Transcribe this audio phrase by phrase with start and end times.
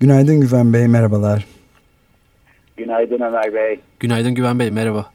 [0.00, 1.46] Günaydın Güven Bey, merhabalar.
[2.76, 3.80] Günaydın Ömer Bey.
[4.00, 5.10] Günaydın Güven Bey, merhaba.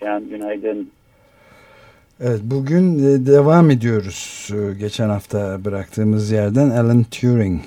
[0.00, 0.90] Can, günaydın.
[2.20, 4.50] Evet, bugün e, devam ediyoruz.
[4.52, 7.60] E, geçen hafta bıraktığımız yerden Alan Turing,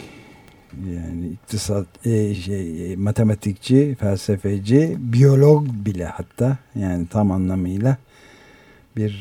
[0.89, 7.97] yani iktisat, e, şey, matematikçi, felsefeci, biyolog bile hatta yani tam anlamıyla
[8.97, 9.11] bir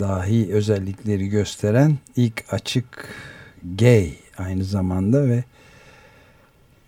[0.00, 3.08] dahi özellikleri gösteren ilk açık
[3.78, 5.44] gay aynı zamanda ve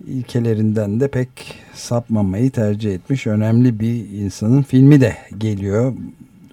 [0.06, 1.28] ilkelerinden de pek
[1.75, 5.92] sapmamayı tercih etmiş önemli bir insanın filmi de geliyor.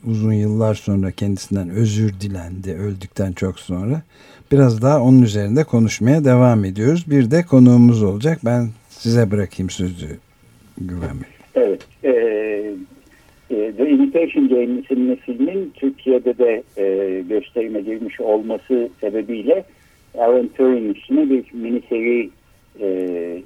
[0.08, 4.02] Uzun yıllar sonra kendisinden özür dilendi öldükten çok sonra.
[4.52, 7.06] Biraz daha onun üzerinde konuşmaya devam ediyoruz.
[7.10, 8.40] Bir de konuğumuz olacak.
[8.46, 10.18] Ben size bırakayım sözü
[10.78, 11.30] Güven Bey.
[11.56, 11.82] Evet.
[12.04, 12.10] E,
[13.50, 19.66] e, The Imitation Game isimli filmin Türkiye'de de e, gösterime girmiş olması sebebiyle
[20.18, 22.30] Alan Turing bir mini seri
[22.82, 22.88] e,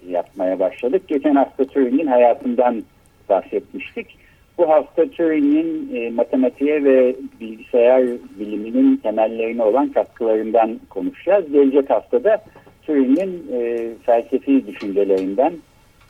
[0.09, 1.07] yapmaya başladık.
[1.07, 2.83] Geçen hafta Turing'in hayatından
[3.29, 4.17] bahsetmiştik.
[4.57, 8.03] Bu hafta Turing'in e, matematiğe ve bilgisayar
[8.39, 11.51] biliminin temellerine olan katkılarından konuşacağız.
[11.51, 12.43] Gelecek haftada
[12.85, 15.53] Turing'in e, felsefi düşüncelerinden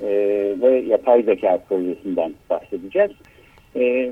[0.02, 0.08] e,
[0.62, 3.12] ve yapay zeka projesinden bahsedeceğiz.
[3.76, 4.12] E,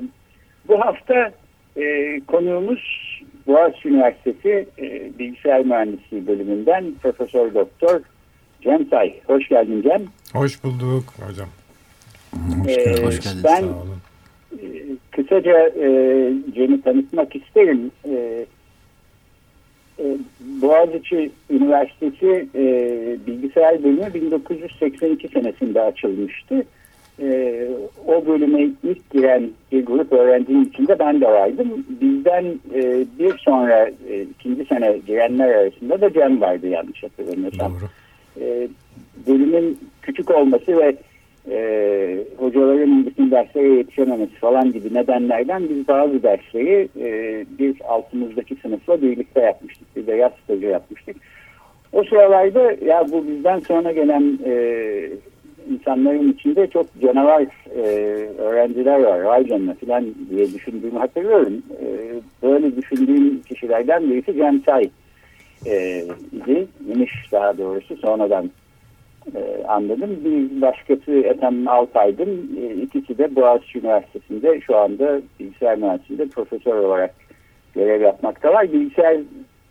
[0.68, 1.32] bu hafta
[1.76, 3.12] e, konuğumuz
[3.46, 8.00] Boğaziçi Üniversitesi e, Bilgisayar Mühendisliği bölümünden Profesör Doktor
[8.62, 9.14] Cem Say.
[9.26, 10.02] Hoş geldin Cem.
[10.32, 11.48] Hoş bulduk hocam.
[12.64, 13.44] Hoş, ee, Hoş geldiniz.
[13.44, 14.68] Ben e,
[15.10, 15.86] kısaca e,
[16.54, 17.90] Cem'i tanıtmak isterim.
[18.04, 18.46] E,
[19.98, 20.04] e,
[20.40, 22.64] Boğaziçi Üniversitesi e,
[23.26, 26.64] Bilgisayar Bölümü 1982 senesinde açılmıştı
[27.20, 27.68] e,
[28.06, 31.86] o bölüme ilk giren bir grup öğrencinin içinde ben de vardım.
[32.00, 32.44] Bizden
[32.74, 37.78] e, bir sonra e, ikinci sene girenler arasında da Cem vardı yanlış hatırlamıyorsam.
[38.40, 38.68] E,
[39.26, 40.96] bölümün küçük olması ve
[41.50, 49.02] e, hocaların bütün derslere yetişememesi falan gibi nedenlerden biz bazı dersleri e, bir altımızdaki sınıfla
[49.02, 49.96] birlikte yapmıştık.
[49.96, 51.16] Bir de yaz stajı yapmıştık.
[51.92, 54.54] O sıralarda ya bu bizden sonra gelen e,
[55.70, 57.42] insanların içinde çok canavar
[57.76, 57.80] e,
[58.38, 59.20] öğrenciler var.
[59.20, 61.62] Vay canına falan diye düşündüğümü hatırlıyorum.
[61.80, 61.86] E,
[62.42, 64.90] böyle düşündüğüm kişilerden birisi Cem Çay
[65.66, 66.66] e, idi.
[66.94, 68.50] İmiş daha doğrusu sonradan
[69.34, 70.10] e, anladım.
[70.24, 72.50] Bir başkası Ethem Altaydın.
[72.62, 77.14] E, ikisi de Boğaziçi Üniversitesi'nde şu anda bilgisayar mühendisliğinde profesör olarak
[77.74, 78.72] görev yapmaktalar.
[78.72, 79.16] Bilgisayar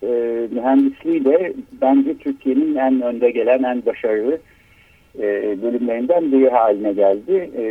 [0.04, 4.40] e, mühendisliği de bence Türkiye'nin en önde gelen, en başarılı
[5.20, 7.52] e, bölümlerinden biri haline geldi.
[7.58, 7.64] E,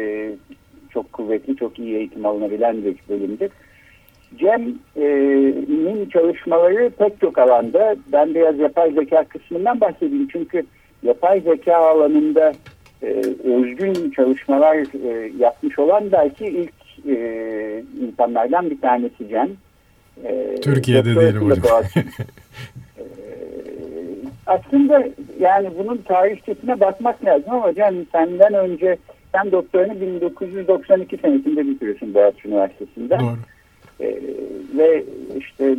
[0.92, 3.50] çok kuvvetli, çok iyi eğitim alınabilen bir bölümdür.
[4.38, 7.96] Cem'in çalışmaları pek çok alanda.
[8.12, 10.28] Ben biraz yapay zeka kısmından bahsedeyim.
[10.32, 10.62] Çünkü
[11.02, 12.52] yapay zeka alanında
[13.02, 13.06] e,
[13.44, 19.48] özgün çalışmalar e, yapmış olan belki ilk e, insanlardan bir tanesi Cem.
[20.24, 21.82] E, Türkiye'de diyelim hocam.
[24.46, 25.08] aslında
[25.40, 28.96] yani bunun tarihçesine bakmak lazım ama Can senden önce
[29.34, 33.20] sen doktorunu 1992 senesinde bitiriyorsun Boğaziçi Üniversitesi'nde.
[33.20, 33.36] Doğru.
[34.00, 34.20] Ee,
[34.78, 35.04] ve
[35.38, 35.76] işte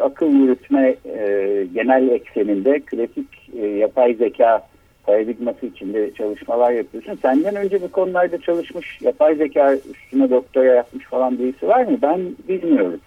[0.00, 4.68] akıl yürütme e, genel ekseninde klasik e, yapay zeka
[5.06, 7.18] paradigması içinde çalışmalar yapıyorsun.
[7.22, 11.98] Senden önce bu konularda çalışmış, yapay zeka üstüne doktora yapmış falan birisi var mı?
[12.02, 13.00] Ben bilmiyorum.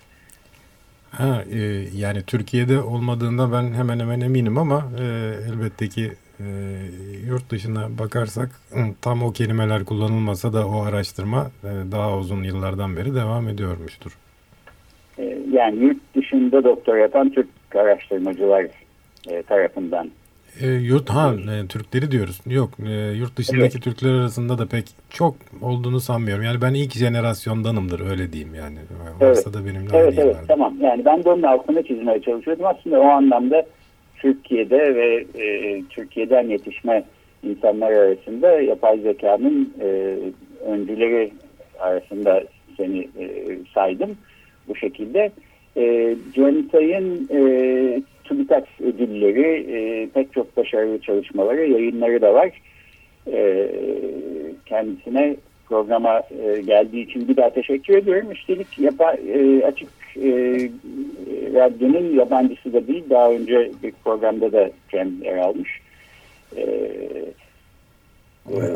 [1.12, 1.60] Ha, e,
[1.96, 5.04] yani Türkiye'de olmadığında ben hemen hemen eminim ama e,
[5.52, 6.46] elbette ki e,
[7.28, 8.50] yurt dışına bakarsak
[9.02, 14.18] tam o kelimeler kullanılmasa da o araştırma e, daha uzun yıllardan beri devam ediyormuştur.
[15.58, 18.68] Yani yurt dışında doktor yapan Türk araştırmacılar
[19.30, 20.10] e, tarafından
[20.62, 22.42] e, yurt ha e, Türkleri diyoruz.
[22.46, 23.84] Yok e, yurt dışındaki evet.
[23.84, 26.44] Türkler arasında da pek çok olduğunu sanmıyorum.
[26.44, 28.78] Yani ben ilk jenerasyondanımdır öyle diyeyim yani.
[29.22, 30.46] Varsa da benimle Evet evet vardı.
[30.48, 30.76] tamam.
[30.82, 32.66] Yani ben de onun altına çizmeye çalışıyordum.
[32.66, 33.66] Aslında o anlamda
[34.16, 37.04] Türkiye'de ve e, Türkiye'den yetişme
[37.44, 40.18] insanlar arasında yapay zekanın e,
[40.66, 41.32] öncüleri
[41.80, 42.44] arasında
[42.78, 44.18] seni e, saydım
[44.68, 45.32] bu şekilde.
[45.78, 52.62] E, Cem Say'ın e, TÜBİTAK ödülleri, e, pek çok başarılı çalışmaları, yayınları da var.
[53.32, 53.70] E,
[54.66, 55.36] kendisine
[55.70, 58.32] programa e, geldiği için bir daha teşekkür ediyorum.
[58.32, 60.32] Üstelik yapa, e, açık e,
[61.54, 63.04] radyonun yabancısı da değil.
[63.10, 65.70] Daha önce bir programda da kendi yer almış.
[66.58, 66.64] E,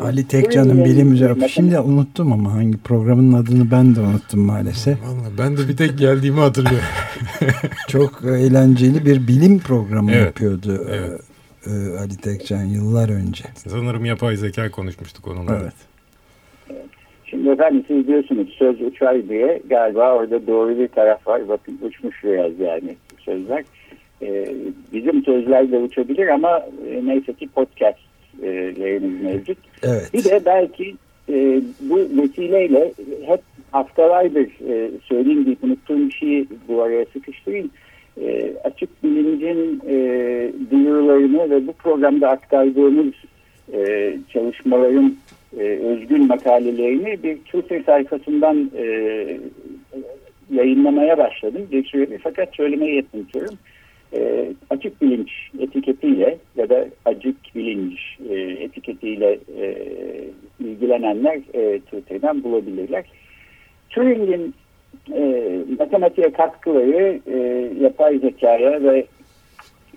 [0.01, 1.47] Ali Tekcan'ın bilim üzerine.
[1.49, 4.97] Şimdi unuttum ama hangi programın adını ben de unuttum maalesef.
[5.01, 6.87] Vallahi ben de bir tek geldiğimi hatırlıyorum.
[7.87, 10.25] Çok eğlenceli bir bilim programı evet.
[10.25, 11.21] yapıyordu evet.
[11.67, 13.43] E, Ali Tekcan yıllar önce.
[13.55, 15.57] Sanırım yapay zeka konuşmuştuk onunla.
[15.61, 15.73] Evet.
[17.25, 21.47] Şimdi efendim siz diyorsunuz söz uçar diye galiba orada doğru bir taraf var.
[21.49, 23.63] Bakın uçmuş biraz yani sözler.
[24.21, 24.55] Ee,
[24.93, 27.99] bizim sözler de uçabilir ama e, neyse ki podcast
[28.79, 29.57] yayınımız mevcut.
[29.83, 30.09] Evet.
[30.13, 30.95] Bir de belki
[31.29, 32.93] e, bu vesileyle
[33.25, 33.41] hep
[33.71, 37.69] haftalardır e, söyleyeyim deyip unuttuğum bir şeyi bu araya sıkıştırayım.
[38.21, 39.95] E, açık bilincin e,
[40.71, 43.13] duyurularını ve bu programda aktardığımız
[43.73, 45.15] e, çalışmaların
[45.59, 48.85] e, özgün makalelerini bir Twitter sayfasından e,
[50.53, 51.67] yayınlamaya başladım.
[51.71, 53.57] Bir süredir fakat söylemeyi yetmiyorum
[54.13, 55.29] e, açık bilinç
[55.59, 57.99] etiketiyle ya da acık bilinç
[58.29, 59.75] e, etiketiyle e,
[60.59, 63.05] ilgilenenler e, Twitter'dan bulabilirler.
[63.89, 64.53] Turing'in
[65.13, 67.37] e, matematiğe katkıları e,
[67.83, 69.05] yapay zekaya ve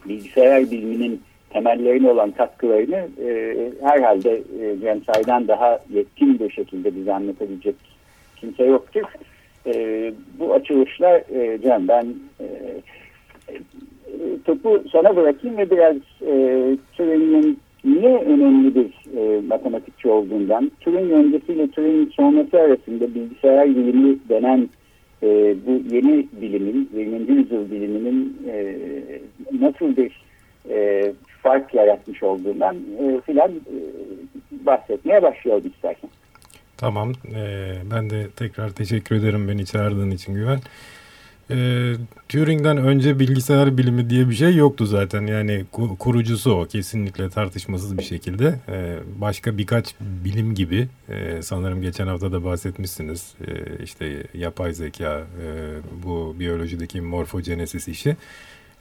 [0.08, 1.20] bilgisayar biliminin
[1.50, 7.75] temellerine olan katkılarını e, herhalde e, daha yetkin bir şekilde bize anlatabilecek
[8.37, 9.02] kimse yoktur.
[9.66, 12.46] E, bu açılışlar e, Cem ben e,
[14.44, 21.70] topu sana bırakayım ve biraz e, Turing'in niye önemli bir e, matematikçi olduğundan, Turing öncesiyle
[21.70, 24.69] Turing sonrası arasında bilgisayar bilimi denen
[25.22, 27.38] e, bu yeni bilimin, 20.
[27.38, 28.76] yüzyıl biliminin e,
[29.61, 30.25] nasıl bir
[30.70, 31.12] e,
[31.43, 33.76] fark yaratmış olduğundan e, filan e,
[34.66, 36.11] bahsetmeye başlayalım istersen.
[36.76, 37.12] Tamam.
[37.37, 40.61] Ee, ben de tekrar teşekkür ederim beni çağırdığın için Güven.
[41.50, 41.93] E,
[42.29, 45.26] Turing'den önce bilgisayar bilimi diye bir şey yoktu zaten.
[45.26, 45.64] Yani
[45.99, 48.61] kurucusu o kesinlikle tartışmasız bir şekilde.
[48.69, 53.35] E, başka birkaç bilim gibi e, sanırım geçen hafta da bahsetmişsiniz.
[53.46, 55.49] E, işte yapay zeka, e,
[56.05, 58.17] bu biyolojideki morfogenesis işi.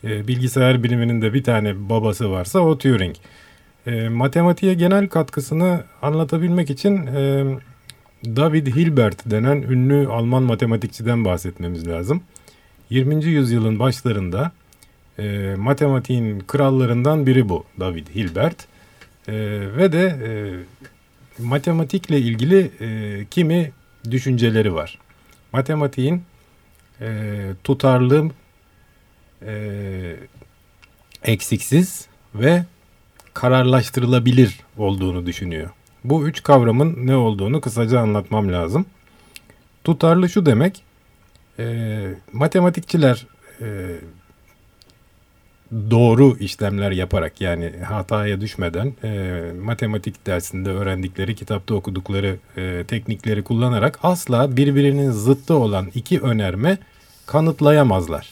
[0.04, 3.16] E, bilgisayar biliminin de bir tane babası varsa o Turing.
[3.88, 7.08] E, matematiğe genel katkısını anlatabilmek için...
[7.08, 7.46] E,
[8.26, 12.22] David Hilbert denen ünlü Alman matematikçiden bahsetmemiz lazım.
[12.94, 13.26] 20.
[13.26, 14.52] yüzyılın başlarında
[15.20, 18.68] e, matematiğin krallarından biri bu David Hilbert.
[19.28, 19.34] E,
[19.78, 20.32] ve de e,
[21.44, 23.72] matematikle ilgili e, kimi
[24.12, 25.00] düşünceleri var.
[25.54, 26.24] Matematiğin
[27.02, 28.32] e, tutarlı,
[29.46, 30.16] e,
[31.24, 32.66] eksiksiz ve
[33.34, 35.70] kararlaştırılabilir olduğunu düşünüyor.
[36.04, 38.86] Bu üç kavramın ne olduğunu kısaca anlatmam lazım.
[39.84, 40.84] Tutarlı şu demek,
[41.60, 43.28] e, matematikçiler
[43.62, 43.68] e,
[45.92, 54.00] doğru işlemler yaparak yani hataya düşmeden e, matematik dersinde öğrendikleri, kitapta okudukları e, teknikleri kullanarak
[54.04, 56.78] asla birbirinin zıttı olan iki önerme
[57.26, 58.30] kanıtlayamazlar.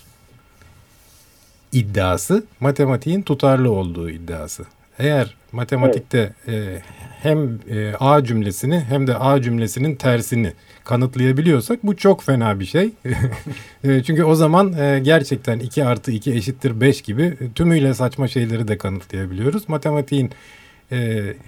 [1.71, 4.65] İddiası matematiğin tutarlı olduğu iddiası.
[4.99, 6.81] Eğer matematikte e,
[7.21, 12.89] hem e, A cümlesini hem de A cümlesinin tersini kanıtlayabiliyorsak bu çok fena bir şey.
[13.83, 18.67] E, çünkü o zaman e, gerçekten 2 artı 2 eşittir 5 gibi tümüyle saçma şeyleri
[18.67, 19.69] de kanıtlayabiliyoruz.
[19.69, 20.31] Matematiğin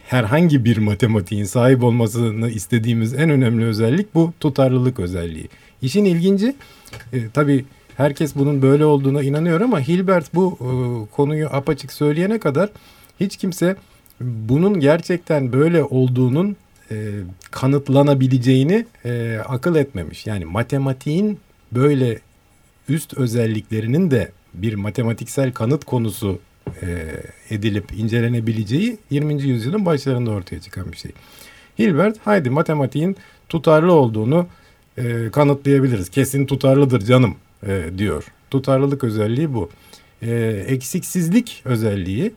[0.07, 5.49] herhangi bir matematiğin sahip olmasını istediğimiz en önemli özellik bu tutarlılık özelliği.
[5.81, 6.55] İşin ilginci
[7.13, 7.65] e, tabii
[7.97, 10.57] herkes bunun böyle olduğuna inanıyor ama Hilbert bu
[11.11, 12.69] konuyu apaçık söyleyene kadar
[13.19, 13.75] hiç kimse
[14.21, 16.55] bunun gerçekten böyle olduğunun
[16.91, 16.95] e,
[17.51, 20.27] kanıtlanabileceğini e, akıl etmemiş.
[20.27, 21.39] Yani matematiğin
[21.71, 22.19] böyle
[22.89, 26.39] üst özelliklerinin de bir matematiksel kanıt konusu
[26.81, 27.05] e,
[27.49, 29.43] edilip incelenebileceği 20.
[29.43, 31.11] yüzyılın başlarında ortaya çıkan bir şey.
[31.79, 33.17] Hilbert haydi matematiğin
[33.49, 34.47] tutarlı olduğunu
[34.97, 36.09] e, kanıtlayabiliriz.
[36.09, 37.35] Kesin tutarlıdır canım
[37.67, 38.23] e, diyor.
[38.51, 39.69] Tutarlılık özelliği bu.
[40.21, 40.31] E,
[40.67, 42.33] eksiksizlik özelliği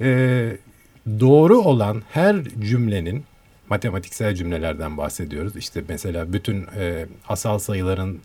[0.00, 0.56] e,
[1.06, 3.24] doğru olan her cümlenin
[3.70, 5.56] matematiksel cümlelerden bahsediyoruz.
[5.56, 8.18] İşte mesela bütün e, asal sayıların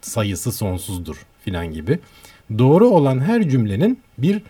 [0.00, 1.98] sayısı sonsuzdur filan gibi.
[2.58, 4.42] Doğru olan her cümlenin bir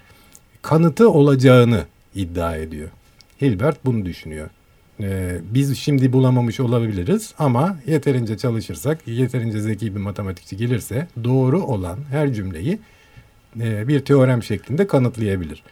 [0.63, 2.89] kanıtı olacağını iddia ediyor.
[3.41, 4.51] Hilbert bunu düşünüyor.
[5.01, 11.99] Ee, biz şimdi bulamamış olabiliriz ama yeterince çalışırsak, yeterince zeki bir matematikçi gelirse doğru olan
[12.11, 12.79] her cümleyi
[13.61, 15.63] e, bir teorem şeklinde kanıtlayabilir.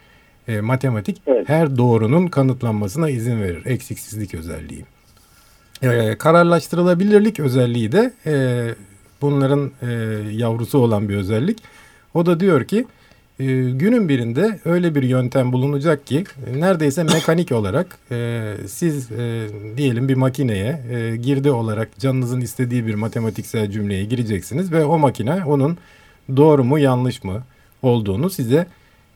[0.49, 1.49] E, matematik evet.
[1.49, 3.67] her doğrunun kanıtlanmasına izin verir.
[3.67, 4.85] Eksiksizlik özelliği.
[5.83, 8.35] E, kararlaştırılabilirlik özelliği de e,
[9.21, 9.87] bunların e,
[10.33, 11.59] yavrusu olan bir özellik.
[12.15, 12.87] O da diyor ki
[13.41, 19.47] e, günün birinde öyle bir yöntem bulunacak ki neredeyse mekanik olarak e, siz e,
[19.77, 25.45] diyelim bir makineye e, girdi olarak canınızın istediği bir matematiksel cümleye gireceksiniz ve o makine
[25.45, 25.79] onun
[26.37, 27.43] doğru mu yanlış mı
[27.83, 28.67] olduğunu size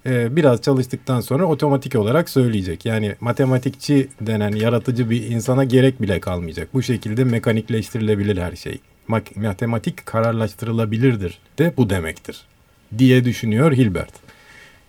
[0.07, 2.87] e, biraz çalıştıktan sonra otomatik olarak söyleyecek.
[2.87, 6.69] Yani matematikçi denen yaratıcı bir insana gerek bile kalmayacak.
[6.75, 8.79] Bu şekilde mekanikleştirilebilir her şey.
[9.37, 12.47] Matematik kararlaştırılabilirdir de bu demektir
[12.99, 14.13] diye düşünüyor Hilbert.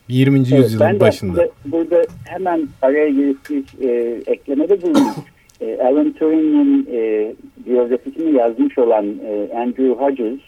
[0.10, 0.38] 20.
[0.38, 1.38] Evet, yüzyılın ben başında.
[1.38, 5.16] Burada, burada hemen araya girip bir e, eklemede bulunayım.
[5.62, 7.34] e, Alan Turing'in e,
[7.66, 10.40] biyografisini yazmış olan e, Andrew Hodges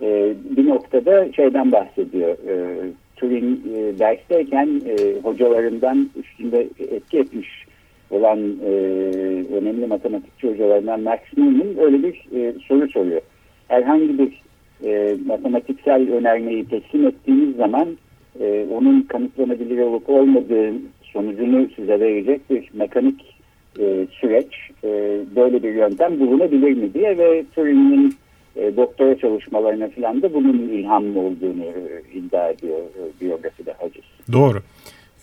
[0.00, 2.36] e, bir noktada şeyden bahsediyor.
[2.48, 2.76] E,
[3.16, 7.48] Turing e, dersteyken e, hocalarından üstünde etki etmiş
[8.10, 8.70] olan e,
[9.56, 13.20] önemli matematikçi hocalarından Max Newman öyle bir e, soru soruyor.
[13.68, 14.42] Herhangi bir
[14.84, 17.88] e, matematiksel önermeyi teslim ettiğiniz zaman
[18.40, 23.36] e, onun kanıtlanabilir olup olmadığı sonucunu size verecek bir mekanik
[23.80, 28.14] e, süreç e, böyle bir yöntem bulunabilir mi diye ve Turing'in
[28.56, 34.04] e, doktora çalışmalarına falan da bunun ilham olduğunu e, iddia ediyor e, biyografide Hacız.
[34.32, 34.62] Doğru.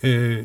[0.04, 0.36] Ee,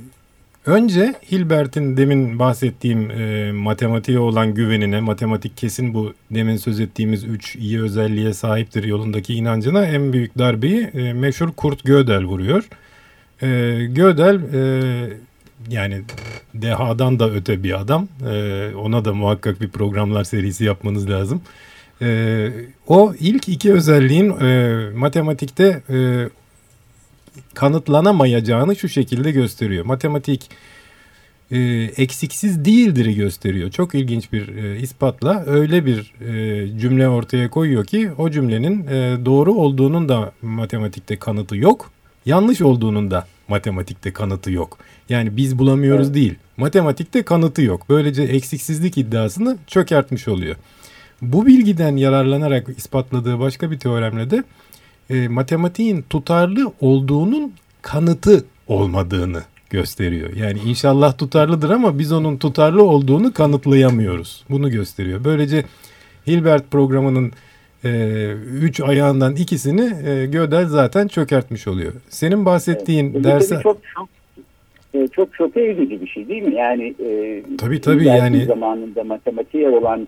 [0.66, 7.56] önce Hilbert'in demin bahsettiğim e, matematiğe olan güvenine, matematik kesin bu demin söz ettiğimiz üç
[7.56, 12.68] iyi özelliğe sahiptir yolundaki inancına en büyük darbeyi e, meşhur Kurt Gödel vuruyor.
[13.42, 13.48] E,
[13.86, 14.60] Gödel e,
[15.70, 16.02] yani
[16.54, 18.08] dehadan da öte bir adam.
[18.32, 21.42] E, ona da muhakkak bir programlar serisi yapmanız lazım.
[22.02, 22.50] E,
[22.88, 26.30] o ilk iki özelliğin e, matematikte e,
[27.54, 29.86] kanıtlanamayacağını şu şekilde gösteriyor.
[29.86, 30.50] Matematik
[31.52, 31.60] e,
[31.98, 33.72] eksiksiz değildir'i gösteriyor.
[33.72, 39.26] Çok ilginç bir e, ispatla öyle bir e, cümle ortaya koyuyor ki o cümlenin e,
[39.26, 41.92] doğru olduğunun da matematikte kanıtı yok.
[42.26, 44.78] Yanlış olduğunun da matematikte kanıtı yok.
[45.10, 46.16] Yani biz bulamıyoruz evet.
[46.16, 46.36] değil.
[46.58, 47.86] Matematikte kanıtı yok.
[47.90, 50.56] Böylece eksiksizlik iddiasını çökertmiş oluyor.
[51.22, 54.44] Bu bilgiden yararlanarak ispatladığı başka bir teoremle de
[55.10, 60.34] e, matematiğin tutarlı olduğunun kanıtı olmadığını gösteriyor.
[60.34, 64.44] Yani inşallah tutarlıdır ama biz onun tutarlı olduğunu kanıtlayamıyoruz.
[64.50, 65.24] Bunu gösteriyor.
[65.24, 65.64] Böylece
[66.28, 67.32] Hilbert programının
[67.86, 68.32] e,
[68.62, 71.94] üç ayağından ikisini e, Gödel zaten çökertmiş oluyor.
[72.10, 73.60] Senin bahsettiğin evet, derse...
[73.64, 74.10] Çok, çok,
[74.94, 76.56] e, çok çok edici bir şey değil mi?
[76.56, 80.08] Yani e, tabii tabii yani zamanında matematiğe olan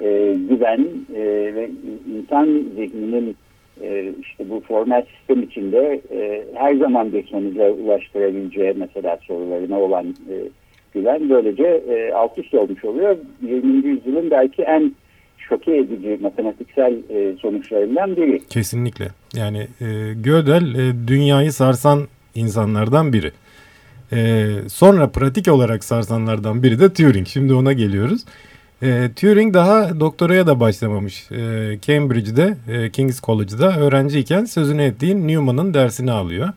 [0.00, 1.22] e, güven e,
[1.54, 1.70] ve
[2.16, 2.46] insan
[2.76, 3.36] zihninin
[3.82, 10.34] e, işte bu formal sistem içinde e, her zaman sonuca ulaştırabileceği mesela sorularına olan e,
[10.94, 13.16] güven böylece e, alt üst olmuş oluyor.
[13.42, 13.88] 20.
[13.88, 14.94] yüzyılın belki en
[15.48, 18.40] şoke edici matematiksel e, sonuçlarından biri.
[18.50, 19.08] Kesinlikle.
[19.34, 22.00] Yani e, Gödel e, dünyayı sarsan
[22.34, 23.32] insanlardan biri.
[24.12, 27.26] E, sonra pratik olarak sarsanlardan biri de Turing.
[27.26, 28.24] Şimdi ona geliyoruz.
[28.84, 31.30] E, Turing daha doktoraya da başlamamış.
[31.30, 36.48] E, Cambridge'de, e, King's College'da öğrenciyken sözünü ettiğin Newman'ın dersini alıyor.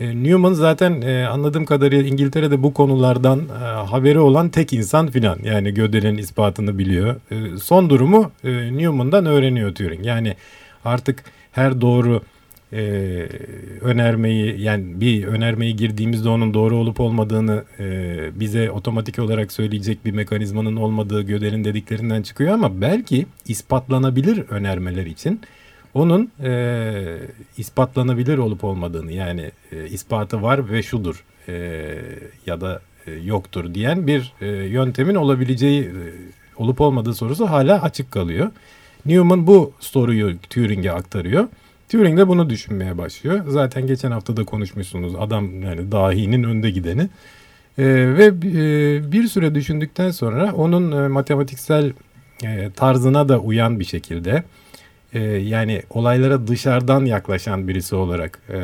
[0.00, 5.38] E, Newman zaten e, anladığım kadarıyla İngiltere'de bu konulardan e, haberi olan tek insan filan.
[5.44, 7.16] Yani Gödel'in ispatını biliyor.
[7.30, 10.06] E, son durumu e, Newman'dan öğreniyor Turing.
[10.06, 10.36] Yani
[10.84, 12.20] artık her doğru
[12.72, 12.78] e,
[13.80, 20.12] önermeyi yani bir önermeyi girdiğimizde onun doğru olup olmadığını e, bize otomatik olarak söyleyecek bir
[20.12, 25.40] mekanizmanın olmadığı Gödel'in dediklerinden çıkıyor ama belki ispatlanabilir önermeler için
[25.94, 27.18] onun e,
[27.56, 31.54] ispatlanabilir olup olmadığını yani e, ispatı var ve şudur e,
[32.46, 35.92] ya da e, yoktur diyen bir e, yöntemin olabileceği e,
[36.56, 38.50] olup olmadığı sorusu hala açık kalıyor.
[39.06, 41.48] Newman bu soruyu Turing'e aktarıyor.
[41.88, 43.44] Turing de bunu düşünmeye başlıyor.
[43.48, 45.14] Zaten geçen hafta da konuşmuşsunuz.
[45.18, 47.08] Adam yani dahinin önde gideni.
[47.78, 48.32] E, ve e,
[49.12, 51.92] bir süre düşündükten sonra onun e, matematiksel
[52.44, 54.42] e, tarzına da uyan bir şekilde
[55.12, 58.58] e, yani olaylara dışarıdan yaklaşan birisi olarak e,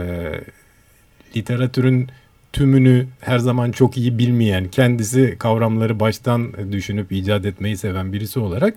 [1.36, 2.08] literatürün
[2.52, 8.74] tümünü her zaman çok iyi bilmeyen, kendisi kavramları baştan düşünüp icat etmeyi seven birisi olarak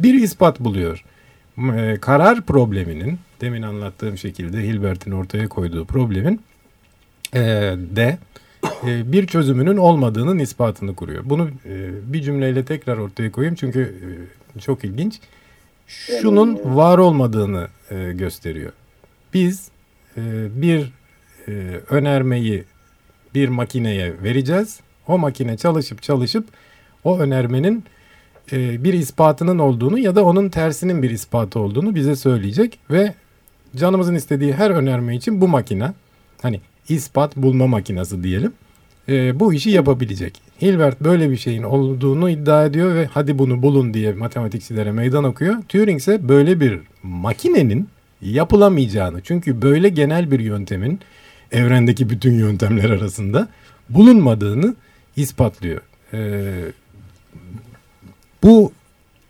[0.00, 1.04] bir ispat buluyor.
[1.76, 6.40] E, karar probleminin demin anlattığım şekilde Hilbert'in ortaya koyduğu problemin
[7.34, 7.40] e,
[7.96, 8.18] de
[8.86, 11.22] e, bir çözümünün olmadığının ispatını kuruyor.
[11.26, 13.94] Bunu e, bir cümleyle tekrar ortaya koyayım çünkü
[14.56, 15.20] e, çok ilginç.
[15.86, 18.72] Şunun var olmadığını e, gösteriyor.
[19.34, 19.68] Biz
[20.16, 20.22] e,
[20.62, 20.92] bir
[21.48, 22.64] e, önermeyi
[23.34, 24.80] bir makineye vereceğiz.
[25.06, 26.48] O makine çalışıp çalışıp
[27.04, 27.84] o önermenin
[28.52, 33.14] e, bir ispatının olduğunu ya da onun tersinin bir ispatı olduğunu bize söyleyecek ve
[33.78, 35.92] canımızın istediği her önerme için bu makine
[36.42, 38.52] hani ispat bulma makinesi diyelim
[39.08, 40.40] e, bu işi yapabilecek.
[40.62, 45.54] Hilbert böyle bir şeyin olduğunu iddia ediyor ve hadi bunu bulun diye matematikçilere meydan okuyor.
[45.68, 47.88] Turing ise böyle bir makinenin
[48.22, 51.00] yapılamayacağını çünkü böyle genel bir yöntemin
[51.52, 53.48] evrendeki bütün yöntemler arasında
[53.88, 54.74] bulunmadığını
[55.16, 55.80] ispatlıyor.
[56.12, 56.52] Ee,
[58.42, 58.72] bu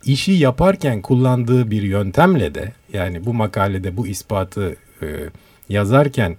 [0.05, 5.07] işi yaparken kullandığı bir yöntemle de yani bu makalede bu ispatı e,
[5.69, 6.37] yazarken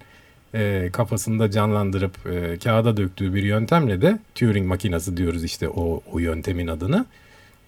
[0.54, 6.18] e, kafasında canlandırıp e, kağıda döktüğü bir yöntemle de Turing makinası diyoruz işte o, o
[6.18, 7.06] yöntemin adına.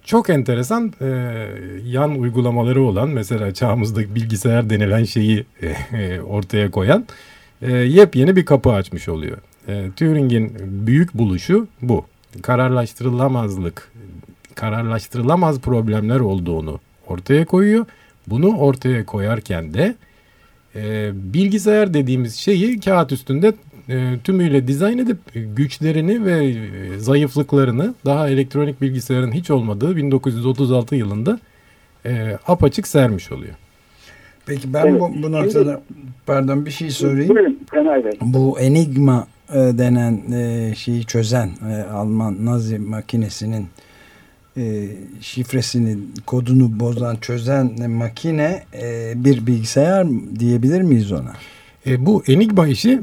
[0.05, 1.07] Çok enteresan e,
[1.85, 5.45] yan uygulamaları olan mesela çağımızda bilgisayar denilen şeyi
[5.93, 7.07] e, ortaya koyan
[7.63, 9.39] e, yepyeni bir kapı açmış oluyor.
[9.69, 10.53] E, Turing'in
[10.87, 12.05] büyük buluşu bu.
[12.43, 13.93] Kararlaştırılamazlık,
[14.55, 17.87] kararlaştırılamaz problemler olduğunu ortaya koyuyor.
[18.27, 19.95] Bunu ortaya koyarken de
[20.75, 23.53] e, bilgisayar dediğimiz şeyi kağıt üstünde
[23.89, 31.39] e, tümüyle dizayn edip güçlerini ve e, zayıflıklarını daha elektronik bilgisayarın hiç olmadığı 1936 yılında
[32.07, 33.55] e, apaçık sermiş oluyor.
[34.47, 35.01] Peki ben evet.
[35.01, 35.83] bu, bu noktada
[36.27, 37.59] pardon bir şey sorayım.
[38.21, 43.67] Bu Enigma e, denen e, şeyi çözen e, Alman Nazi makinesinin
[44.57, 44.89] e,
[45.21, 50.07] şifresini, kodunu bozan, çözen makine e, bir bilgisayar
[50.39, 51.33] diyebilir miyiz ona?
[51.87, 53.01] E, bu Enigma işi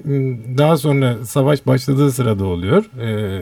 [0.57, 2.85] daha sonra savaş başladığı sırada oluyor.
[3.01, 3.41] E,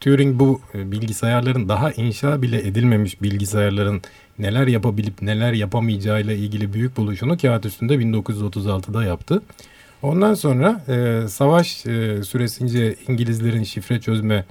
[0.00, 4.02] Turing bu e, bilgisayarların daha inşa bile edilmemiş bilgisayarların
[4.38, 9.42] neler yapabilip neler yapamayacağıyla ilgili büyük buluşunu kağıt üstünde 1936'da yaptı.
[10.02, 14.44] Ondan sonra e, savaş e, süresince İngilizlerin şifre çözme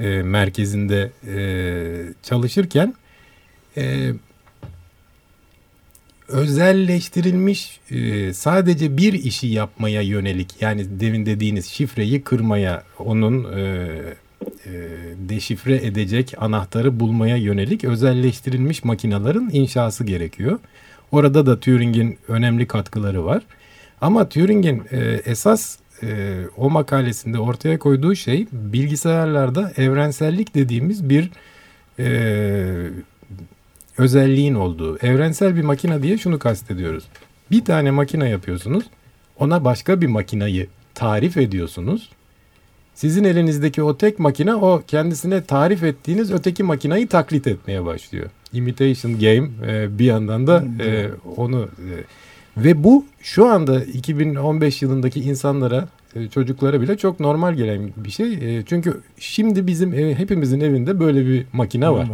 [0.00, 2.94] e, merkezinde e, çalışırken
[3.76, 4.12] e,
[6.28, 13.88] özelleştirilmiş e, sadece bir işi yapmaya yönelik yani demin dediğiniz şifreyi kırmaya onun e,
[14.66, 14.72] e,
[15.28, 20.58] deşifre edecek anahtarı bulmaya yönelik özelleştirilmiş makinaların inşası gerekiyor.
[21.12, 23.42] Orada da Turing'in önemli katkıları var.
[24.00, 31.30] Ama Turing'in e, esas e, o makalesinde ortaya koyduğu şey bilgisayarlarda evrensellik dediğimiz bir
[31.98, 32.06] e,
[33.98, 34.98] özelliğin olduğu.
[34.98, 37.04] Evrensel bir makine diye şunu kastediyoruz.
[37.50, 38.84] Bir tane makine yapıyorsunuz.
[39.38, 42.10] Ona başka bir makinayı tarif ediyorsunuz.
[42.94, 48.30] Sizin elinizdeki o tek makine o kendisine tarif ettiğiniz öteki makinayı taklit etmeye başlıyor.
[48.52, 51.90] Imitation game e, bir yandan da e, onu e,
[52.56, 58.32] ve bu şu anda 2015 yılındaki insanlara, e, çocuklara bile çok normal gelen bir şey.
[58.32, 62.08] E, çünkü şimdi bizim hepimizin evinde böyle bir makine var.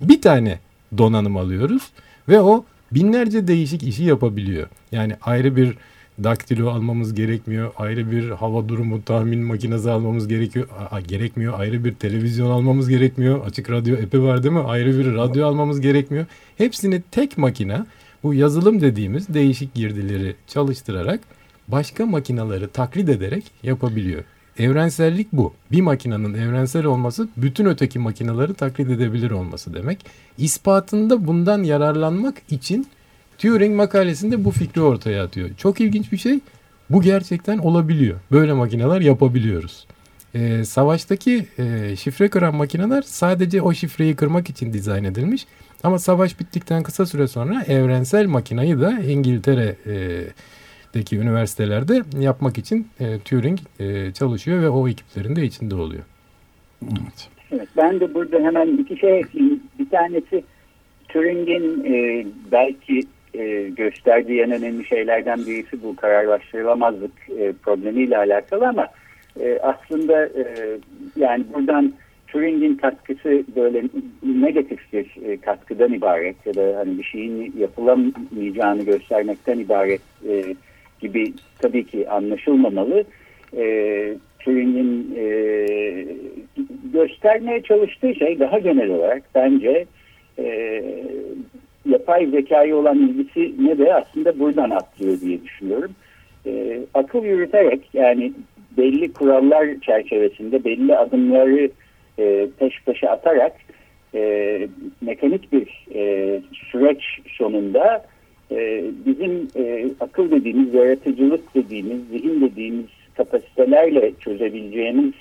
[0.00, 0.58] Bir tane
[0.98, 1.90] donanım alıyoruz
[2.28, 4.68] ve o binlerce değişik işi yapabiliyor.
[4.92, 5.76] Yani ayrı bir
[6.24, 7.72] daktilo almamız gerekmiyor.
[7.76, 10.68] Ayrı bir hava durumu tahmin makinesi almamız gerekiyor.
[10.90, 11.60] A, gerekmiyor.
[11.60, 13.46] Ayrı bir televizyon almamız gerekmiyor.
[13.46, 14.60] Açık radyo epi var değil mi?
[14.60, 16.26] Ayrı bir radyo almamız gerekmiyor.
[16.58, 17.84] Hepsini tek makine
[18.22, 21.20] bu yazılım dediğimiz değişik girdileri çalıştırarak
[21.68, 24.24] başka makinaları taklit ederek yapabiliyor.
[24.58, 25.52] Evrensellik bu.
[25.72, 30.06] Bir makinenin evrensel olması bütün öteki makinaları taklit edebilir olması demek.
[30.38, 32.86] İspatında bundan yararlanmak için
[33.38, 35.50] Turing makalesinde bu fikri ortaya atıyor.
[35.56, 36.40] Çok ilginç bir şey.
[36.90, 38.18] Bu gerçekten olabiliyor.
[38.32, 39.86] Böyle makineler yapabiliyoruz.
[40.34, 45.46] Ee, savaştaki e, şifre kıran makineler sadece o şifreyi kırmak için dizayn edilmiş.
[45.84, 53.58] Ama savaş bittikten kısa süre sonra evrensel makinayı da İngiltere'deki üniversitelerde yapmak için e, Turing
[53.80, 56.02] e, çalışıyor ve o ekiplerin de içinde oluyor.
[56.82, 57.28] Evet.
[57.52, 57.68] evet.
[57.76, 59.60] Ben de burada hemen iki şey ekleyeyim.
[59.78, 60.44] Bir tanesi
[61.08, 63.02] Turing'in e, belki
[63.34, 68.88] e, gösterdiği en önemli şeylerden birisi bu kararlaştırılamazlık e, problemiyle alakalı ama
[69.40, 70.78] e, aslında e,
[71.16, 71.92] yani buradan
[72.32, 73.82] Turing'in katkısı böyle
[74.22, 80.54] negatif bir e, katkıdan ibaret ya da hani bir şeyin yapılamayacağını göstermekten ibaret e,
[81.00, 83.04] gibi tabii ki anlaşılmamalı.
[83.56, 83.64] E,
[84.38, 85.26] Turing'in e,
[86.92, 89.86] göstermeye çalıştığı şey daha genel olarak bence
[90.38, 90.82] e,
[91.88, 95.90] yapay zekayı olan ilgisi ne de aslında buradan atlıyor diye düşünüyorum.
[96.46, 98.32] E, akıl yürüterek yani
[98.76, 101.70] belli kurallar çerçevesinde belli adımları
[102.20, 103.52] e, peş peşe atarak
[104.14, 104.68] e,
[105.00, 108.04] mekanik bir e, süreç sonunda
[108.50, 112.86] e, bizim e, akıl dediğimiz, yaratıcılık dediğimiz, zihin dediğimiz
[113.34, 115.12] listelerle çözebileceğimiz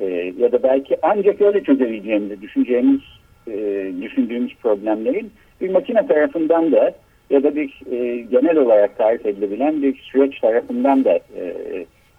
[0.00, 3.00] e, ya da belki ancak öyle çözebileceğimizi düşüneceğimiz
[3.48, 6.94] e, düşündüğümüz problemlerin bir makine tarafından da
[7.30, 11.54] ya da bir e, genel olarak tarif edilebilen bir süreç tarafından da e,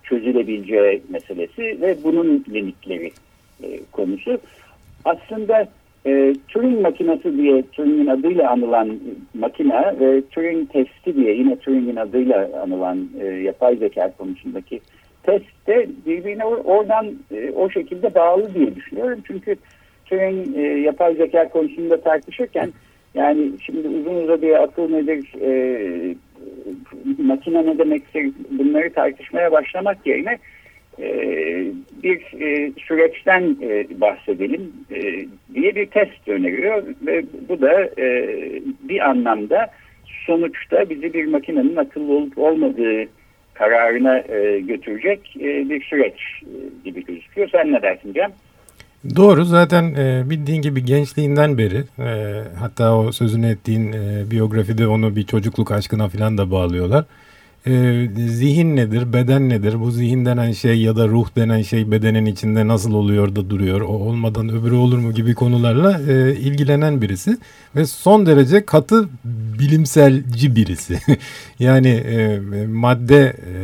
[0.03, 3.11] çözülebileceği meselesi ve bunun limitleri
[3.63, 4.39] e, konusu.
[5.06, 5.67] Aslında
[6.06, 9.00] e, Turing makinesi diye Turing'in adıyla anılan
[9.34, 14.80] makine ve Turing testi diye yine Turing'in adıyla anılan e, yapay zeka konusundaki
[15.24, 19.19] test de birbirine oradan e, o şekilde bağlı diye düşünüyorum.
[19.28, 19.56] Çünkü
[20.06, 22.71] Turing e, yapay zeka konusunda tartışırken
[23.13, 26.15] yani şimdi uzun uzadıya akıl nedir, e,
[27.24, 30.39] makine ne demektir bunları tartışmaya başlamak yerine e,
[32.03, 35.01] bir e, süreçten e, bahsedelim e,
[35.53, 37.89] diye bir test öneriyor ve bu da
[38.83, 39.67] bir anlamda
[40.25, 43.05] sonuçta bizi bir makinenin akıllı olup olmadığı
[43.53, 44.17] kararına
[44.59, 46.43] götürecek bir süreç
[46.85, 47.49] gibi gözüküyor.
[47.51, 48.31] Sen ne dersin Cem?
[49.15, 49.95] Doğru zaten
[50.29, 51.83] bildiğin gibi gençliğinden beri
[52.59, 53.93] hatta o sözünü ettiğin
[54.31, 57.05] biyografide onu bir çocukluk aşkına falan da bağlıyorlar
[57.67, 62.26] e, zihin nedir, beden nedir, bu zihin denen şey ya da ruh denen şey bedenin
[62.26, 67.38] içinde nasıl oluyor da duruyor, o olmadan öbürü olur mu gibi konularla e, ilgilenen birisi
[67.76, 69.10] ve son derece katı
[69.60, 71.00] bilimselci birisi.
[71.60, 73.56] yani e, madde e,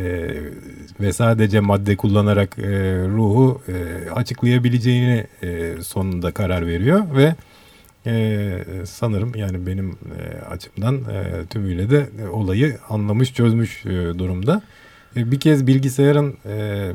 [1.00, 2.70] ve sadece madde kullanarak e,
[3.08, 7.34] ruhu e, açıklayabileceğini e, sonunda karar veriyor ve
[8.08, 14.62] e, sanırım yani benim e, açımdan e, tümüyle de e, olayı anlamış çözmüş e, durumda.
[15.16, 16.88] E, bir kez bilgisayarın e,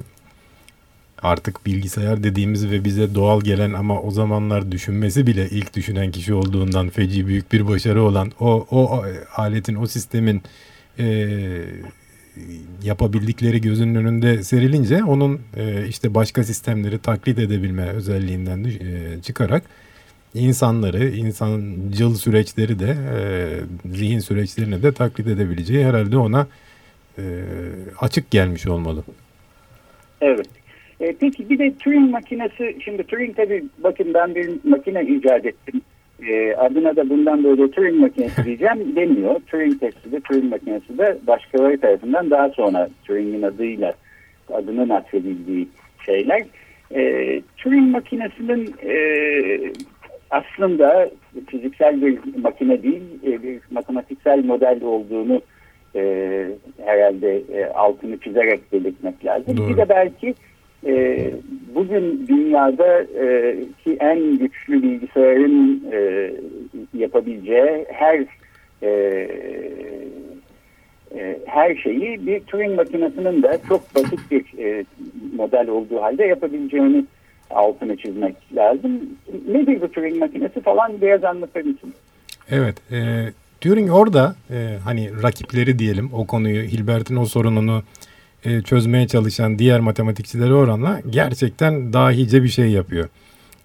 [1.22, 6.34] artık bilgisayar dediğimiz ve bize doğal gelen ama o zamanlar düşünmesi bile ilk düşünen kişi
[6.34, 9.04] olduğundan feci büyük bir başarı olan o, o
[9.36, 10.42] aletin o sistemin
[11.00, 11.28] e,
[12.84, 19.64] yapabildikleri gözünün önünde serilince onun e, işte başka sistemleri taklit edebilme özelliğinden e, çıkarak
[20.34, 23.20] insanları, insancıl süreçleri de e,
[23.86, 26.48] zihin süreçlerini de taklit edebileceği herhalde ona
[27.18, 27.24] e,
[28.00, 29.04] açık gelmiş olmalı.
[30.22, 30.48] Evet.
[31.00, 35.82] E, peki bir de Turing makinesi, şimdi Turing tabi bakın ben bir makine icat ettim.
[36.28, 39.40] E, adına da bundan böyle Turing makinesi diyeceğim demiyor.
[39.48, 43.94] Turing testi de Turing makinesi de başkaları tarafından daha sonra Turing'in adıyla
[44.54, 45.68] adının atfedildiği
[46.06, 46.44] şeyler.
[46.96, 48.94] E, Turing makinesinin e,
[50.34, 51.10] aslında
[51.48, 55.42] fiziksel bir makine değil, e, bir matematiksel model olduğunu
[55.96, 56.46] e,
[56.86, 59.58] herhalde e, altını çizerek belirtmek lazım.
[59.58, 59.70] Doğru.
[59.70, 60.34] Bir de belki
[60.86, 61.30] e,
[61.76, 66.32] bugün dünyada e, ki en güçlü bilgisayarın e,
[66.94, 68.26] yapabileceği her
[68.84, 68.90] e,
[71.16, 74.86] e, her şeyi bir Turing makinesinin de çok basit bir e,
[75.36, 77.06] model olduğu halde yapabileceğini
[77.54, 78.92] altını çizmek lazım.
[79.48, 81.94] Nedir bu Turing makinesi falan biraz anlatır mısın?
[82.50, 82.92] Evet.
[82.92, 83.26] E,
[83.62, 87.84] Turing orada e, hani rakipleri diyelim o konuyu Hilbert'in o sorununu
[88.46, 93.10] e, çözmeye çalışan diğer matematikçilere oranla gerçekten dahice bir şey yapıyor.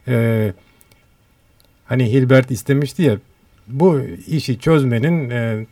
[0.09, 0.53] E,
[1.85, 3.17] hani Hilbert istemişti ya
[3.69, 5.67] bu işi çözmenin e,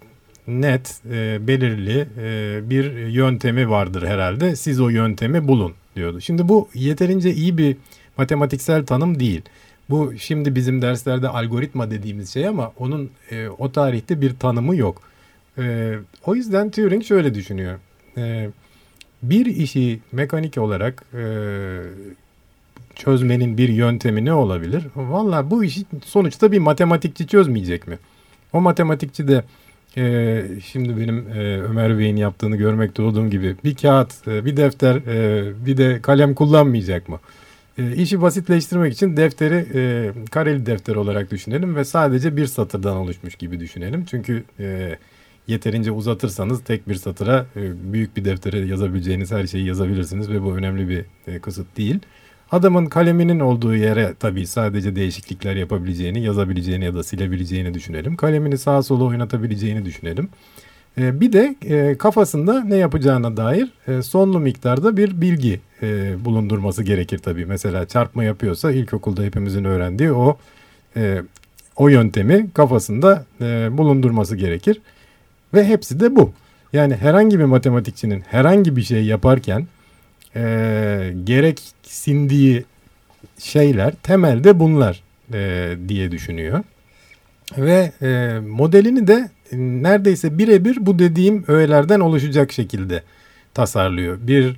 [0.47, 4.57] net, e, belirli e, bir yöntemi vardır herhalde.
[4.57, 6.21] Siz o yöntemi bulun diyordu.
[6.21, 7.77] Şimdi bu yeterince iyi bir
[8.17, 9.43] matematiksel tanım değil.
[9.91, 15.03] Bu şimdi bizim derslerde algoritma dediğimiz şey ama onun e, o tarihte bir tanımı yok.
[15.59, 17.79] E, o yüzden Turing şöyle düşünüyor.
[18.17, 18.51] E,
[19.23, 21.25] bir işi mekanik olarak e,
[22.95, 24.85] çözmenin bir yöntemi ne olabilir?
[24.97, 27.99] Valla bu işi sonuçta bir matematikçi çözmeyecek mi?
[28.53, 29.45] O matematikçi de
[29.97, 34.95] e, şimdi benim e, Ömer Bey'in yaptığını görmekte olduğum gibi bir kağıt, e, bir defter,
[34.97, 37.21] e, bir de kalem kullanmayacak mı?
[37.79, 43.35] E, işi basitleştirmek için defteri e, kareli defter olarak düşünelim ve sadece bir satırdan oluşmuş
[43.35, 44.05] gibi düşünelim.
[44.05, 44.99] Çünkü e,
[45.47, 50.57] yeterince uzatırsanız tek bir satıra e, büyük bir deftere yazabileceğiniz her şeyi yazabilirsiniz ve bu
[50.57, 51.99] önemli bir e, kısıt değil.
[52.51, 58.17] Adamın kaleminin olduğu yere tabii sadece değişiklikler yapabileceğini, yazabileceğini ya da silebileceğini düşünelim.
[58.17, 60.29] Kalemini sağa sola oynatabileceğini düşünelim.
[60.99, 66.83] E, bir de e, kafasında ne yapacağına dair e, sonlu miktarda bir bilgi e, bulundurması
[66.83, 67.47] gerekir tabii.
[67.47, 70.39] Mesela çarpma yapıyorsa ilkokulda hepimizin öğrendiği o
[71.77, 73.25] o yöntemi kafasında
[73.71, 74.81] bulundurması gerekir.
[75.55, 76.33] Ve hepsi de bu.
[76.73, 79.67] Yani herhangi bir matematikçinin herhangi bir şey yaparken
[80.37, 82.65] e, gereksindiği
[83.39, 86.65] şeyler temelde bunlar e, diye düşünüyor.
[87.59, 93.03] Ve e, modelini de neredeyse birebir bu dediğim öğelerden oluşacak şekilde
[93.55, 94.19] tasarlıyor.
[94.21, 94.57] Bir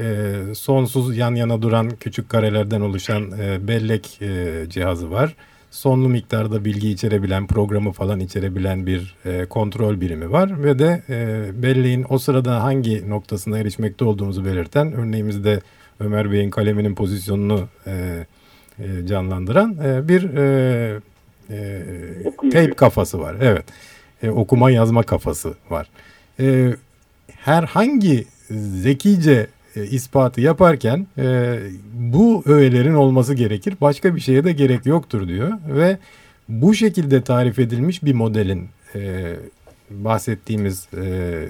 [0.00, 5.36] e, sonsuz yan yana duran küçük karelerden oluşan e, bellek e, cihazı var.
[5.70, 10.64] Sonlu miktarda bilgi içerebilen, programı falan içerebilen bir e, kontrol birimi var.
[10.64, 15.60] Ve de e, belleğin o sırada hangi noktasına erişmekte olduğumuzu belirten, örneğimizde
[16.00, 18.26] Ömer Bey'in kaleminin pozisyonunu e,
[18.78, 21.00] e, canlandıran e, bir e,
[21.50, 21.82] e,
[22.40, 23.36] tape kafası var.
[23.40, 23.64] Evet,
[24.22, 25.88] e, okuma yazma kafası var.
[26.40, 26.74] E,
[27.36, 28.26] herhangi
[28.82, 31.58] zekice e, ispatı yaparken e,
[31.94, 33.74] bu öğelerin olması gerekir.
[33.80, 35.98] Başka bir şeye de gerek yoktur diyor ve
[36.48, 39.34] bu şekilde tarif edilmiş bir modelin e,
[39.90, 41.44] bahsettiğimiz e,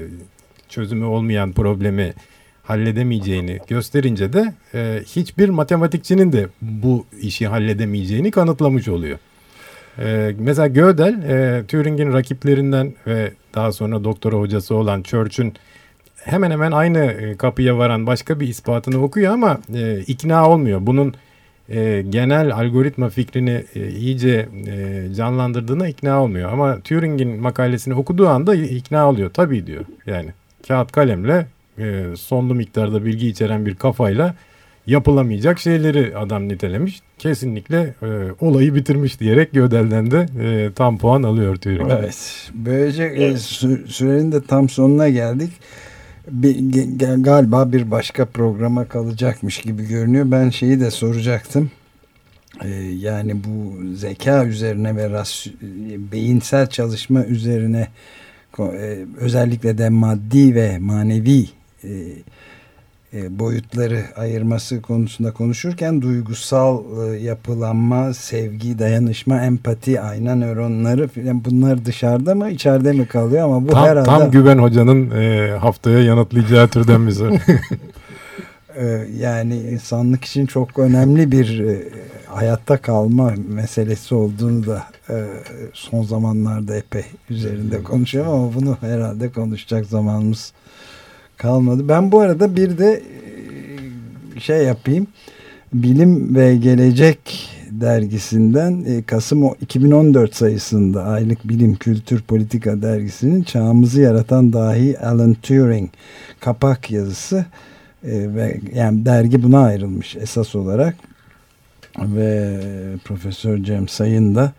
[0.69, 2.15] çözümü olmayan problemi
[2.63, 9.19] halledemeyeceğini gösterince de e, hiçbir matematikçinin de bu işi halledemeyeceğini kanıtlamış oluyor.
[9.99, 15.55] E, mesela Gödel, e, Turing'in rakiplerinden ve daha sonra doktora hocası olan Church'ün
[16.17, 20.87] hemen hemen aynı e, kapıya varan başka bir ispatını okuyor ama e, ikna olmuyor.
[20.87, 21.15] Bunun
[21.69, 26.53] e, genel algoritma fikrini e, iyice e, canlandırdığına ikna olmuyor.
[26.53, 29.31] Ama Turing'in makalesini okuduğu anda ikna oluyor.
[29.31, 29.85] Tabii diyor.
[30.07, 30.29] Yani
[30.69, 31.47] kağıt kalemle
[31.79, 34.35] e, sonlu miktarda bilgi içeren bir kafayla
[34.91, 37.01] yapılamayacak şeyleri adam nitelemiş.
[37.19, 38.07] Kesinlikle e,
[38.41, 41.91] olayı bitirmiş diyerek Gödel'den de e, tam puan alıyor Turing.
[41.91, 42.51] Evet.
[42.55, 43.37] Böylece e,
[43.87, 45.51] sürenin de tam sonuna geldik
[46.31, 46.55] bir,
[47.23, 50.31] galiba bir başka programa kalacakmış gibi görünüyor.
[50.31, 51.71] Ben şeyi de soracaktım.
[52.65, 55.47] Ee, yani bu zeka üzerine ve ras,
[56.13, 57.89] beyinsel çalışma üzerine
[58.59, 61.49] e, özellikle de maddi ve manevi
[61.85, 62.13] e, e,
[63.13, 72.35] boyutları ayırması konusunda konuşurken duygusal e, yapılanma, sevgi, dayanışma, empati, ayna nöronları filan bunlar dışarıda
[72.35, 74.07] mı içeride mi kalıyor ama bu tam, herhalde...
[74.07, 77.35] Tam Güven Hoca'nın e, haftaya yanıtlayacağı türden bir soru.
[78.77, 81.89] e, yani insanlık için çok önemli bir e,
[82.27, 85.27] hayatta kalma meselesi olduğunu da e,
[85.73, 90.53] son zamanlarda epey üzerinde konuşuyorum ama bunu herhalde konuşacak zamanımız
[91.41, 91.89] kalmadı.
[91.89, 93.03] Ben bu arada bir de
[94.37, 95.07] e, şey yapayım.
[95.75, 104.53] Bilim ve Gelecek dergisinden e, Kasım 2014 sayısında Aylık Bilim Kültür Politika dergisinin çağımızı yaratan
[104.53, 105.91] dahi Alan Turing
[106.41, 107.45] kapak yazısı
[108.05, 110.95] e, ve yani dergi buna ayrılmış esas olarak
[111.99, 112.61] ve
[113.05, 114.53] Profesör Cem Sayın da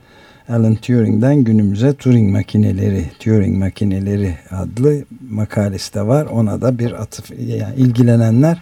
[0.52, 6.28] Alan Turing'den günümüze Turing makineleri, Turing makineleri adlı makalesi de var.
[6.32, 8.58] Ona da bir atıf, yani ilgilenenler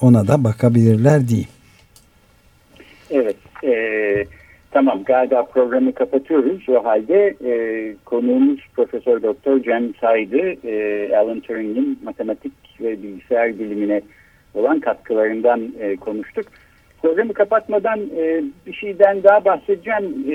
[0.00, 1.48] ona da bakabilirler diyeyim.
[3.10, 3.36] Evet.
[3.64, 3.74] E,
[4.70, 6.68] tamam galiba programı kapatıyoruz.
[6.68, 7.52] O halde e,
[8.04, 10.66] konuğumuz Profesör Doktor Cem Saydı.
[10.68, 14.00] E, Alan Turing'in matematik ve bilgisayar bilimine
[14.54, 16.46] olan katkılarından e, konuştuk.
[17.02, 20.24] Programı kapatmadan e, bir şeyden daha bahsedeceğim.
[20.28, 20.34] E,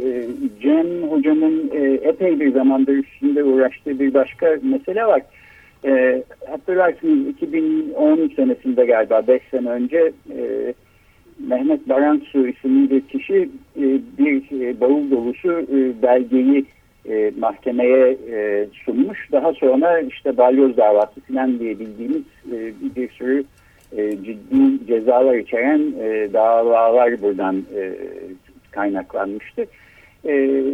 [0.00, 0.26] e,
[0.62, 5.22] Cem hocamın e, epey bir zamandır üstünde uğraştığı bir başka mesele var.
[5.84, 10.74] E, hatırlarsınız 2010 senesinde galiba 5 sene önce e,
[11.48, 13.84] Mehmet Baransu isimli bir kişi e,
[14.18, 16.64] bir e, bavul dolusu e, belgeyi
[17.08, 19.32] e, mahkemeye e, sunmuş.
[19.32, 23.44] Daha sonra işte balyoz davası filan diye bildiğimiz e, bir sürü
[23.96, 27.92] ciddi cezalar içeren e, davalar buradan e,
[28.70, 29.66] kaynaklanmıştı.
[30.26, 30.64] E,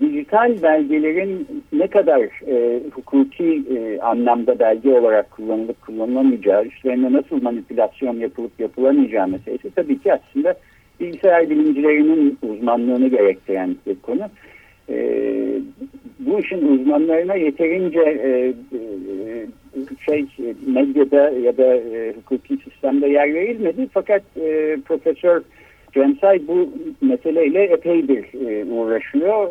[0.00, 8.16] dijital belgelerin ne kadar e, hukuki e, anlamda belge olarak kullanılıp kullanılamayacağı, üstlerine nasıl manipülasyon
[8.16, 10.54] yapılıp yapılamayacağı meselesi tabii ki aslında
[11.00, 14.28] bilgisayar bilimcilerinin uzmanlığını gerektiren bir konu.
[14.88, 14.96] E,
[16.18, 19.46] bu işin uzmanlarına yeterince e, e,
[20.06, 20.26] şey
[20.66, 23.88] medyada ya da e, hukuki sistemde yer verilmedi.
[23.92, 25.42] Fakat e, Profesör
[25.94, 26.68] Cemsay bu
[27.00, 29.48] meseleyle epey bir e, uğraşıyor.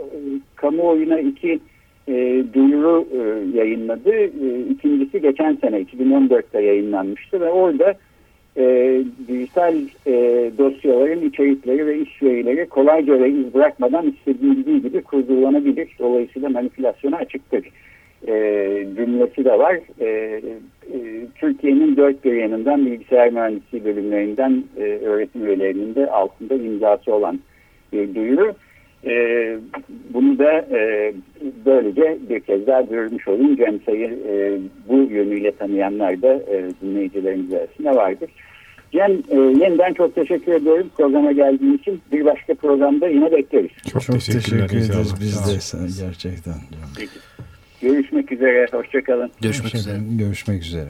[0.56, 1.60] Kamuoyuna iki
[2.08, 4.13] e, duyuru e, yayınladı.
[4.15, 7.93] E, ikincisi geçen sene 2014'te yayınlanmıştı ve orada
[8.57, 9.75] e, dijital
[10.07, 10.13] e,
[10.57, 15.89] dosyaların içerikleri ve iş verileri kolayca ve iz bırakmadan istediği gibi kurgulanabilir.
[15.99, 17.65] Dolayısıyla manipülasyona açıktır
[18.27, 18.33] e,
[18.95, 19.79] cümlesi de var.
[19.99, 20.07] E,
[20.93, 20.99] e,
[21.35, 27.39] Türkiye'nin dört bir yanından bilgisayar mühendisliği bölümlerinden e, öğretim üyelerinin de altında imzası olan
[27.93, 28.55] bir duyuru.
[29.05, 29.57] E,
[30.13, 31.13] bunu da e,
[31.65, 33.55] böylece bir kez daha duyurmuş olayım.
[33.55, 38.29] Cem Say'ı e, bu yönüyle tanıyanlar da e, dinleyicilerimiz arasında vardır.
[38.91, 42.01] Cem e, yeniden çok teşekkür ediyorum programa geldiğin için.
[42.11, 43.71] Bir başka programda yine bekleriz.
[43.91, 46.53] Çok, çok teşekkür ederiz biz de gerçekten.
[46.97, 47.19] Peki.
[47.81, 48.67] Görüşmek üzere.
[48.71, 49.31] Hoşçakalın.
[49.41, 49.97] Görüşmek üzere.
[50.17, 50.89] Görüşmek üzere.